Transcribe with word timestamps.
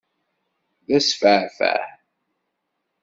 D 0.87 0.89
asfaɛfaɛ! 0.97 1.81